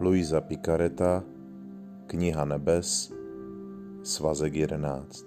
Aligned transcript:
Luisa 0.00 0.40
Picareta, 0.40 1.22
Kniha 2.06 2.44
nebes, 2.44 3.12
svazek 4.02 4.54
11. 4.54 5.24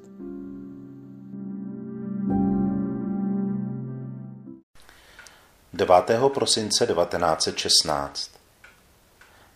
Devátého 5.74 6.30
prosince 6.30 6.88
1916 6.88 8.32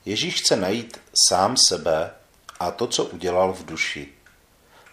Ježíš 0.06 0.42
chce 0.42 0.56
najít 0.56 1.02
sám 1.28 1.58
sebe 1.58 2.12
a 2.60 2.72
to, 2.72 2.88
co 2.88 3.06
udělal 3.06 3.54
v 3.54 3.66
duši. 3.66 4.14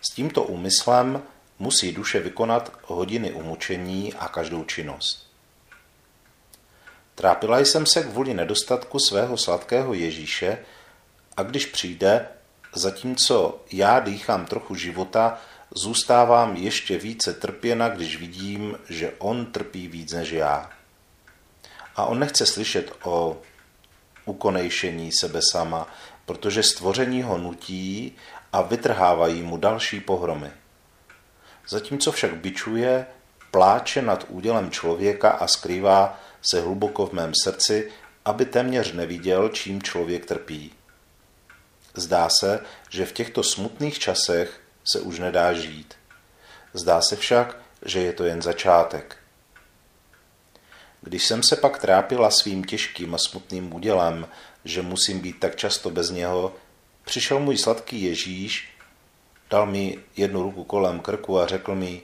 S 0.00 0.11
tímto 0.11 0.43
úmyslem 0.43 1.22
musí 1.59 1.93
duše 1.93 2.20
vykonat 2.20 2.72
hodiny 2.84 3.32
umučení 3.32 4.14
a 4.14 4.28
každou 4.28 4.64
činnost. 4.64 5.34
Trápila 7.24 7.59
jsem 7.59 7.87
se 7.87 8.02
kvůli 8.02 8.34
nedostatku 8.34 8.98
svého 8.98 9.37
sladkého 9.37 9.95
Ježíše 9.95 10.59
a 11.37 11.42
když 11.42 11.66
přijde, 11.66 12.28
zatímco 12.74 13.60
já 13.73 14.00
dýchám 14.00 14.47
trochu 14.47 14.74
života, 14.74 15.38
zůstávám 15.74 16.56
ještě 16.56 16.98
více 16.98 17.33
trpěna, 17.33 17.88
když 17.88 18.19
vidím, 18.19 18.78
že 18.88 19.12
on 19.19 19.47
trpí 19.47 19.88
víc 19.88 20.12
než 20.12 20.30
já. 20.30 20.70
A 21.97 22.05
on 22.05 22.19
nechce 22.19 22.47
slyšet 22.47 22.92
o 23.02 23.36
ukonejšení 24.25 25.12
sebe 25.12 25.41
sama, 25.52 25.88
protože 26.27 26.62
stvoření 26.62 27.22
ho 27.22 27.38
nutí 27.38 28.16
a 28.52 28.62
vytrhávají 28.62 29.42
mu 29.42 29.56
další 29.56 30.00
pohromy. 30.00 30.50
Zatímco 31.69 32.12
však 32.12 32.36
bičuje, 32.36 33.06
pláče 33.50 34.02
nad 34.02 34.25
údělem 34.28 34.70
člověka 34.70 35.30
a 35.30 35.47
skrývá 35.47 36.20
se 36.47 36.61
hluboko 36.61 37.06
v 37.06 37.12
mém 37.12 37.33
srdci, 37.42 37.91
aby 38.25 38.45
téměř 38.45 38.92
neviděl, 38.92 39.48
čím 39.48 39.83
člověk 39.83 40.27
trpí. 40.27 40.73
Zdá 41.95 42.28
se, 42.28 42.61
že 42.91 43.06
v 43.06 43.12
těchto 43.12 43.42
smutných 43.42 43.98
časech 43.98 44.61
se 44.84 45.01
už 45.01 45.19
nedá 45.19 45.53
žít. 45.53 45.95
Zdá 46.75 47.01
se 47.01 47.17
však, 47.17 47.56
že 47.84 48.01
je 48.01 48.12
to 48.12 48.25
jen 48.25 48.42
začátek. 48.42 49.17
Když 51.01 51.27
jsem 51.27 51.42
se 51.42 51.56
pak 51.56 51.78
trápila 51.78 52.31
svým 52.31 52.64
těžkým 52.64 53.14
a 53.14 53.19
smutným 53.19 53.75
údělem, 53.75 54.29
že 54.64 54.83
musím 54.83 55.20
být 55.20 55.41
tak 55.41 55.56
často 55.56 55.91
bez 55.91 56.11
něho, 56.11 56.55
přišel 57.05 57.39
můj 57.39 57.58
sladký 57.58 58.03
Ježíš, 58.03 58.79
dal 59.51 59.67
mi 59.67 59.98
jednu 60.17 60.42
ruku 60.42 60.64
kolem 60.64 61.01
krku 61.01 61.39
a 61.39 61.47
řekl 61.47 61.75
mi, 61.75 62.03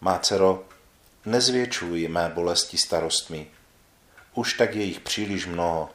má 0.00 0.18
dcero, 0.18 0.64
nezvětšuj 1.26 2.08
mé 2.08 2.32
bolesti 2.34 2.78
starostmi. 2.78 3.46
Už 4.34 4.54
tak 4.54 4.74
je 4.74 4.84
jich 4.84 5.00
příliš 5.00 5.46
mnoho. 5.46 5.90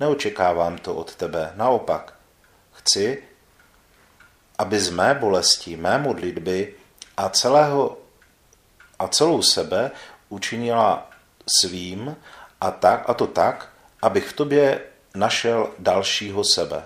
Neočekávám 0.00 0.78
to 0.78 0.94
od 0.94 1.14
tebe, 1.14 1.52
naopak. 1.54 2.14
Chci, 2.72 3.22
aby 4.58 4.80
z 4.80 4.90
mé 4.90 5.14
bolesti, 5.14 5.76
mé 5.76 5.98
modlitby 5.98 6.74
a, 7.16 7.28
celého, 7.28 7.98
a 8.98 9.08
celou 9.08 9.42
sebe 9.42 9.90
učinila 10.28 11.10
svým 11.46 12.16
a, 12.60 12.70
tak, 12.70 13.10
a 13.10 13.14
to 13.14 13.26
tak, 13.26 13.72
abych 14.02 14.28
v 14.28 14.32
tobě 14.32 14.80
našel 15.14 15.70
dalšího 15.78 16.44
sebe. 16.44 16.84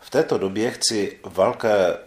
V 0.00 0.10
této 0.10 0.38
době 0.38 0.70
chci 0.70 1.20
velké 1.24 1.98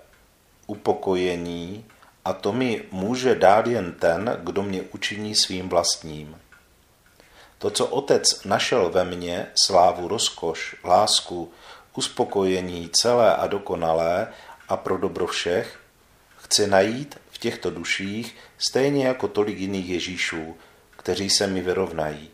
upokojení 0.67 1.85
a 2.25 2.33
to 2.33 2.53
mi 2.53 2.83
může 2.91 3.35
dát 3.35 3.67
jen 3.67 3.91
ten, 3.91 4.39
kdo 4.43 4.63
mě 4.63 4.81
učiní 4.81 5.35
svým 5.35 5.69
vlastním. 5.69 6.37
To, 7.57 7.69
co 7.69 7.85
otec 7.87 8.43
našel 8.43 8.89
ve 8.89 9.05
mně, 9.05 9.47
slávu, 9.65 10.07
rozkoš, 10.07 10.75
lásku, 10.83 11.51
uspokojení 11.95 12.89
celé 12.93 13.35
a 13.35 13.47
dokonalé 13.47 14.27
a 14.67 14.77
pro 14.77 14.97
dobro 14.97 15.27
všech, 15.27 15.79
chci 16.37 16.67
najít 16.67 17.19
v 17.31 17.37
těchto 17.37 17.69
duších 17.69 18.35
stejně 18.57 19.07
jako 19.07 19.27
tolik 19.27 19.57
jiných 19.57 19.89
Ježíšů, 19.89 20.57
kteří 20.97 21.29
se 21.29 21.47
mi 21.47 21.61
vyrovnají. 21.61 22.29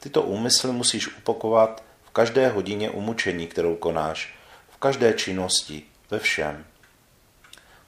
Tyto 0.00 0.22
úmysly 0.22 0.72
musíš 0.72 1.16
upakovat 1.16 1.82
v 2.04 2.10
každé 2.10 2.48
hodině 2.48 2.90
umučení, 2.90 3.46
kterou 3.46 3.76
konáš, 3.76 4.34
v 4.70 4.76
každé 4.76 5.12
činnosti, 5.12 5.82
ve 6.10 6.18
všem. 6.18 6.64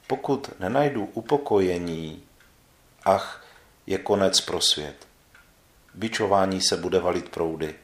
Pokud 0.07 0.61
nenajdu 0.61 1.05
upokojení, 1.05 2.23
ach, 3.05 3.45
je 3.87 3.99
konec 3.99 4.41
pro 4.41 4.61
svět. 4.61 5.06
Bičování 5.97 6.61
se 6.61 6.77
bude 6.77 6.99
valit 6.99 7.29
proudy. 7.29 7.75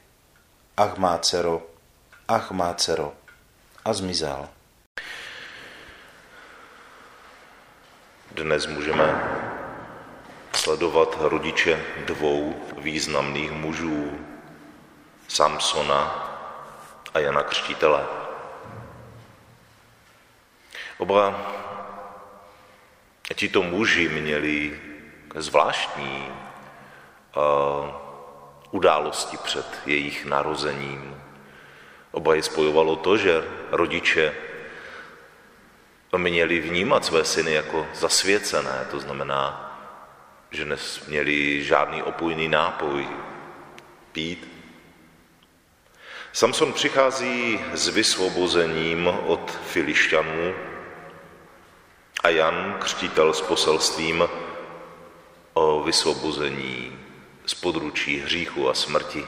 Ach 0.76 0.96
má 0.98 1.18
dcero, 1.18 1.66
ach 2.28 2.50
má 2.50 2.74
dcero. 2.74 3.12
A 3.84 3.92
zmizel. 3.92 4.48
Dnes 8.30 8.66
můžeme 8.66 9.22
sledovat 10.52 11.16
rodiče 11.20 11.84
dvou 12.06 12.54
významných 12.78 13.50
mužů, 13.52 14.18
Samsona 15.28 16.28
a 17.14 17.18
Jana 17.18 17.42
Křtítele. 17.42 18.06
Oba 20.98 21.52
tito 23.34 23.62
muži 23.62 24.08
měli 24.08 24.80
zvláštní 25.34 26.28
události 28.70 29.36
před 29.36 29.66
jejich 29.86 30.24
narozením. 30.24 31.22
Oba 32.12 32.34
je 32.34 32.42
spojovalo 32.42 32.96
to, 32.96 33.16
že 33.16 33.44
rodiče 33.70 34.34
měli 36.16 36.60
vnímat 36.60 37.04
své 37.04 37.24
syny 37.24 37.52
jako 37.52 37.86
zasvěcené, 37.94 38.86
to 38.90 39.00
znamená, 39.00 39.68
že 40.50 40.64
nesměli 40.64 41.64
žádný 41.64 42.02
opojný 42.02 42.48
nápoj 42.48 43.08
pít. 44.12 44.48
Samson 46.32 46.72
přichází 46.72 47.60
s 47.72 47.88
vysvobozením 47.88 49.06
od 49.26 49.58
filišťanů 49.66 50.54
a 52.22 52.28
Jan, 52.28 52.76
křtítel 52.80 53.32
s 53.32 53.40
poselstvím 53.40 54.28
o 55.52 55.82
vysvobození 55.82 56.98
z 57.46 57.54
područí 57.54 58.18
hříchu 58.20 58.68
a 58.68 58.74
smrti 58.74 59.26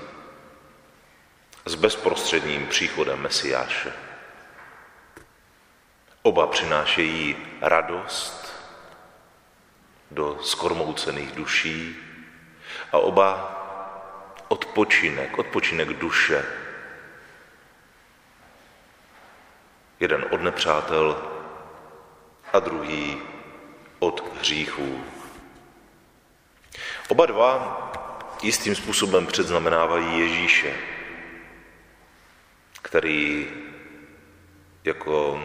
s 1.65 1.75
bezprostředním 1.75 2.67
příchodem 2.67 3.21
Mesiáše. 3.21 3.93
Oba 6.23 6.47
přinášejí 6.47 7.37
radost 7.61 8.55
do 10.11 10.39
skormoucených 10.43 11.33
duší 11.33 11.97
a 12.93 12.99
oba 12.99 13.61
odpočinek, 14.49 15.39
odpočinek 15.39 15.89
duše. 15.89 16.45
Jeden 20.01 20.25
od 20.31 20.41
nepřátel 20.41 21.31
a 22.53 22.59
druhý 22.59 23.23
od 23.99 24.39
hříchů. 24.39 25.05
Oba 27.09 27.27
dva 27.27 27.93
jistým 28.43 28.75
způsobem 28.75 29.27
předznamenávají 29.27 30.21
Ježíše, 30.21 30.75
který 32.83 33.49
jako 34.85 35.43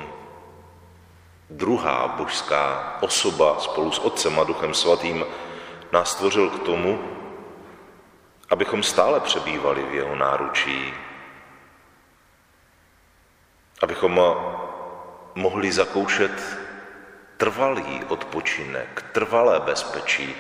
druhá 1.50 2.08
božská 2.08 2.98
osoba 3.02 3.60
spolu 3.60 3.92
s 3.92 4.00
Otcem 4.00 4.40
a 4.40 4.44
Duchem 4.44 4.74
Svatým 4.74 5.26
nás 5.92 6.12
stvořil 6.12 6.50
k 6.50 6.64
tomu, 6.64 7.00
abychom 8.50 8.84
stále 8.84 9.20
přebývali 9.20 9.84
v 9.84 9.94
jeho 9.94 10.16
náručí, 10.16 10.94
abychom 13.82 14.22
mohli 15.36 15.72
zakoušet 15.72 16.58
trvalý 17.38 18.04
odpočinek, 18.08 19.06
trvalé 19.12 19.60
bezpečí. 19.60 20.36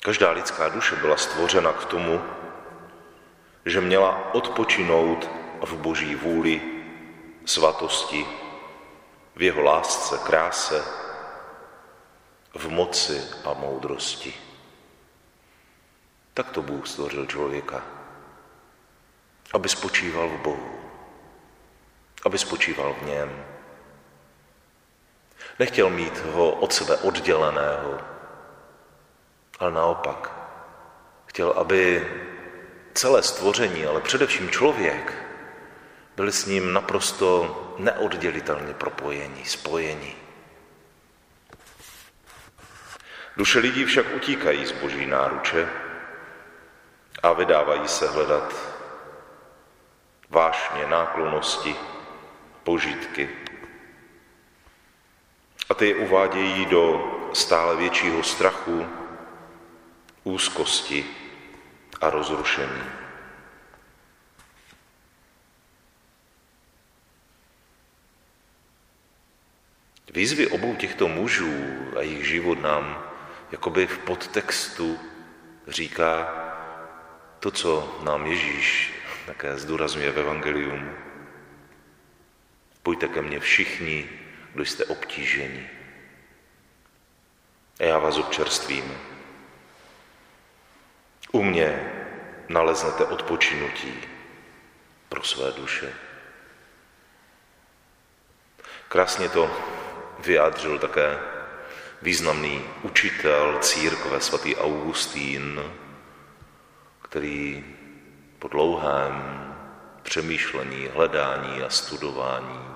Každá 0.00 0.30
lidská 0.30 0.68
duše 0.68 0.96
byla 0.96 1.16
stvořena 1.16 1.72
k 1.72 1.84
tomu, 1.84 2.24
že 3.66 3.80
měla 3.80 4.34
odpočinout 4.34 5.30
v 5.60 5.76
boží 5.76 6.14
vůli 6.14 6.60
svatosti, 7.44 8.26
v 9.36 9.42
jeho 9.42 9.62
lásce, 9.62 10.18
kráse, 10.18 10.84
v 12.54 12.68
moci 12.68 13.22
a 13.44 13.52
moudrosti. 13.54 14.34
Tak 16.34 16.50
to 16.50 16.62
Bůh 16.62 16.88
stvořil 16.88 17.26
člověka, 17.26 17.82
aby 19.52 19.68
spočíval 19.68 20.28
v 20.28 20.40
Bohu, 20.40 20.80
aby 22.26 22.38
spočíval 22.38 22.96
v 23.00 23.02
něm. 23.02 23.44
Nechtěl 25.58 25.90
mít 25.90 26.18
ho 26.18 26.50
od 26.50 26.72
sebe 26.72 26.96
odděleného, 26.96 28.00
ale 29.60 29.72
naopak 29.72 30.40
Chtěl, 31.30 31.50
aby 31.50 32.08
celé 32.94 33.22
stvoření, 33.22 33.86
ale 33.86 34.00
především 34.00 34.50
člověk, 34.50 35.14
byli 36.16 36.32
s 36.32 36.46
ním 36.46 36.72
naprosto 36.72 37.56
neoddělitelně 37.78 38.74
propojení, 38.74 39.44
spojení. 39.44 40.16
Duše 43.36 43.58
lidí 43.58 43.84
však 43.84 44.06
utíkají 44.16 44.66
z 44.66 44.72
boží 44.72 45.06
náruče 45.06 45.68
a 47.22 47.32
vydávají 47.32 47.88
se 47.88 48.08
hledat 48.08 48.54
vášně, 50.30 50.86
náklonosti, 50.86 51.76
požitky. 52.64 53.30
A 55.68 55.74
ty 55.74 55.88
je 55.88 55.94
uvádějí 55.94 56.66
do 56.66 57.12
stále 57.32 57.76
většího 57.76 58.22
strachu, 58.22 58.86
úzkosti 60.24 61.06
a 62.00 62.10
rozrušení. 62.10 62.82
Výzvy 70.14 70.46
obou 70.46 70.76
těchto 70.76 71.08
mužů 71.08 71.54
a 71.96 72.02
jejich 72.02 72.26
život 72.26 72.62
nám 72.62 73.04
jakoby 73.50 73.86
v 73.86 73.98
podtextu 73.98 74.98
říká 75.68 76.28
to, 77.40 77.50
co 77.50 78.00
nám 78.04 78.26
Ježíš 78.26 78.92
také 79.26 79.58
zdůrazňuje 79.58 80.12
v 80.12 80.18
Evangelium. 80.18 80.90
Pojďte 82.82 83.08
ke 83.08 83.22
mně 83.22 83.40
všichni, 83.40 84.08
kdo 84.54 84.64
jste 84.64 84.84
obtíženi. 84.84 85.70
A 87.80 87.84
já 87.84 87.98
vás 87.98 88.18
občerstvím. 88.18 89.09
U 91.32 91.42
mě 91.42 91.92
naleznete 92.48 93.04
odpočinutí 93.04 93.94
pro 95.08 95.22
své 95.22 95.52
duše. 95.52 95.94
Krásně 98.88 99.28
to 99.28 99.50
vyjádřil 100.18 100.78
také 100.78 101.18
významný 102.02 102.64
učitel 102.82 103.58
církve 103.60 104.20
svatý 104.20 104.56
Augustín, 104.56 105.62
který 107.02 107.64
po 108.38 108.48
dlouhém 108.48 109.46
přemýšlení, 110.02 110.88
hledání 110.94 111.62
a 111.62 111.70
studování 111.70 112.70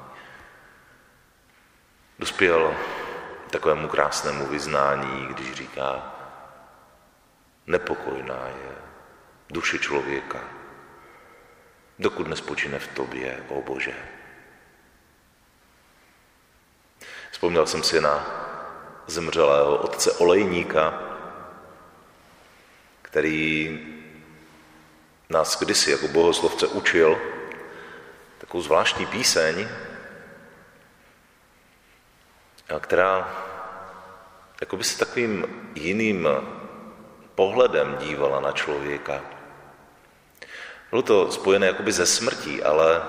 dospěl 2.19 2.77
takovému 3.51 3.89
krásnému 3.89 4.47
vyznání, 4.47 5.27
když 5.27 5.53
říká, 5.53 6.14
nepokojná 7.67 8.47
je 8.47 8.77
duše 9.51 9.79
člověka, 9.79 10.41
dokud 11.99 12.29
nespočine 12.29 12.79
v 12.79 12.89
tobě, 12.89 13.45
o 13.49 13.63
Bože. 13.63 13.95
Vzpomněl 17.31 17.67
jsem 17.67 17.83
si 17.83 18.01
na 18.01 18.27
zemřelého 19.07 19.77
otce 19.77 20.13
Olejníka, 20.13 21.03
který 23.03 23.81
nás 25.29 25.59
kdysi 25.59 25.91
jako 25.91 26.09
bohoslovce 26.09 26.67
učil 26.67 27.21
takovou 28.39 28.63
zvláštní 28.63 29.07
píseň, 29.07 29.69
která 32.81 33.45
jako 34.61 34.77
by 34.77 34.85
se 34.85 34.99
takovým 34.99 35.47
jiným 35.75 36.29
pohledem 37.35 37.97
dívala 38.01 38.41
na 38.41 38.53
člověka. 38.53 39.21
Bylo 40.91 41.03
to 41.03 41.33
spojené 41.33 41.67
jakoby 41.67 41.93
ze 41.93 42.07
smrtí, 42.07 42.63
ale 42.63 43.03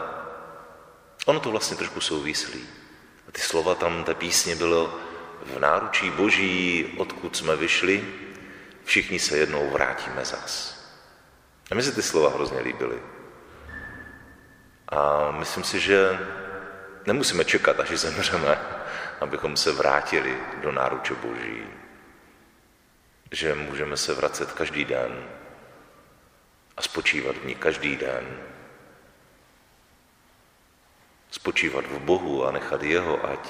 ono 1.26 1.40
to 1.40 1.52
vlastně 1.52 1.78
trošku 1.78 2.02
souvislí. 2.02 2.68
A 3.28 3.32
ty 3.32 3.42
slova 3.42 3.76
tam, 3.76 4.04
té 4.04 4.14
písně 4.14 4.56
bylo 4.56 5.00
v 5.46 5.60
náručí 5.60 6.10
boží, 6.10 6.94
odkud 6.98 7.38
jsme 7.38 7.56
vyšli, 7.56 8.08
všichni 8.84 9.20
se 9.20 9.38
jednou 9.38 9.70
vrátíme 9.70 10.26
zas. 10.26 10.76
A 11.72 11.76
mi 11.76 11.84
se 11.84 11.92
ty 11.92 12.02
slova 12.02 12.30
hrozně 12.30 12.60
líbily. 12.60 13.00
A 14.90 15.32
myslím 15.32 15.64
si, 15.64 15.80
že 15.80 16.20
nemusíme 17.06 17.46
čekat, 17.46 17.80
až 17.80 17.90
zemřeme, 18.00 18.60
abychom 19.22 19.58
se 19.58 19.72
vrátili 19.72 20.38
do 20.62 20.72
náruče 20.72 21.14
Boží. 21.14 21.64
Že 23.32 23.56
můžeme 23.56 23.98
se 23.98 24.14
vracet 24.14 24.52
každý 24.52 24.86
den 24.86 25.30
a 26.78 26.82
spočívat 26.82 27.36
v 27.36 27.46
ní 27.46 27.56
každý 27.56 27.96
den. 27.96 28.42
Spočívat 31.32 31.86
v 31.86 32.00
Bohu 32.00 32.46
a 32.46 32.52
nechat 32.52 32.84
Jeho, 32.84 33.26
ať 33.26 33.50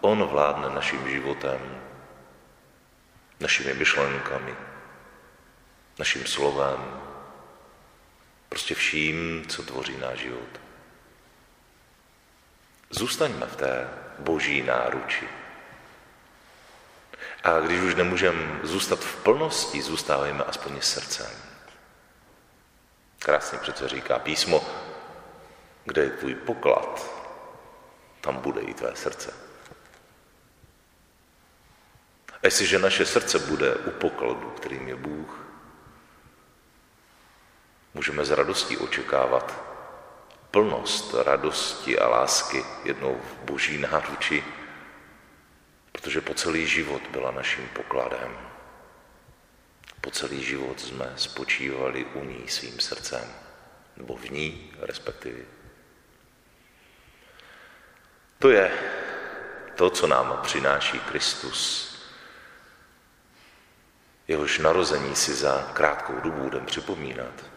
On 0.00 0.24
vládne 0.24 0.74
naším 0.74 1.08
životem, 1.10 1.82
našimi 3.40 3.74
myšlenkami, 3.74 4.54
naším 5.98 6.26
slovem, 6.26 7.00
prostě 8.48 8.74
vším, 8.74 9.44
co 9.48 9.62
tvoří 9.62 9.98
náš 9.98 10.18
život. 10.18 10.60
Zůstaňme 12.90 13.46
v 13.46 13.56
té 13.56 13.88
boží 14.18 14.62
náruči. 14.62 15.28
A 17.42 17.60
když 17.60 17.80
už 17.80 17.94
nemůžeme 17.94 18.60
zůstat 18.62 18.98
v 18.98 19.16
plnosti, 19.16 19.82
zůstávajme 19.82 20.44
aspoň 20.44 20.80
srdcem. 20.80 21.30
Krásně 23.18 23.58
přece 23.58 23.88
říká 23.88 24.18
písmo, 24.18 24.64
kde 25.84 26.02
je 26.02 26.10
tvůj 26.10 26.34
poklad, 26.34 27.10
tam 28.20 28.36
bude 28.36 28.60
i 28.60 28.74
tvé 28.74 28.96
srdce. 28.96 29.34
A 32.32 32.36
jestliže 32.42 32.78
naše 32.78 33.06
srdce 33.06 33.38
bude 33.38 33.74
u 33.74 33.90
pokladu, 33.90 34.50
kterým 34.50 34.88
je 34.88 34.96
Bůh, 34.96 35.46
můžeme 37.94 38.24
s 38.24 38.30
radostí 38.30 38.76
očekávat 38.76 39.64
plnost 40.50 41.14
radosti 41.14 41.98
a 41.98 42.08
lásky 42.08 42.64
jednou 42.84 43.20
v 43.20 43.44
boží 43.44 43.78
náruči, 43.78 44.44
protože 46.00 46.20
po 46.20 46.34
celý 46.34 46.66
život 46.66 47.02
byla 47.10 47.30
naším 47.30 47.68
pokladem. 47.68 48.38
Po 50.00 50.10
celý 50.10 50.44
život 50.44 50.80
jsme 50.80 51.12
spočívali 51.16 52.04
u 52.04 52.24
ní 52.24 52.48
svým 52.48 52.80
srdcem, 52.80 53.24
nebo 53.96 54.16
v 54.16 54.30
ní 54.30 54.72
respektive. 54.80 55.44
To 58.38 58.50
je 58.50 58.72
to, 59.74 59.90
co 59.90 60.06
nám 60.06 60.38
přináší 60.42 60.98
Kristus. 60.98 61.90
Jehož 64.28 64.58
narození 64.58 65.16
si 65.16 65.34
za 65.34 65.70
krátkou 65.72 66.20
dobu 66.20 66.42
budeme 66.42 66.66
připomínat 66.66 67.50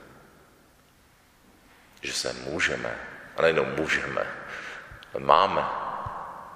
že 2.04 2.14
se 2.14 2.34
můžeme, 2.34 3.00
a 3.38 3.42
nejenom 3.42 3.68
můžeme, 3.78 4.28
máme 5.20 5.62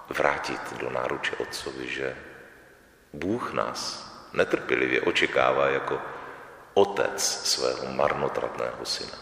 vrátit 0.09 0.73
do 0.79 0.89
náruče 0.89 1.35
Otcovi, 1.35 1.87
že 1.87 2.15
Bůh 3.13 3.53
nás 3.53 4.07
netrpělivě 4.33 5.01
očekává 5.01 5.67
jako 5.67 6.01
otec 6.73 7.21
svého 7.23 7.93
marnotratného 7.93 8.85
syna. 8.85 9.17